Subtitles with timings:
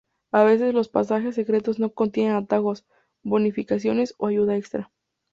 [0.31, 2.87] A veces, los pasajes secretos no contienen atajos,
[3.21, 4.91] bonificaciones o ayuda extra.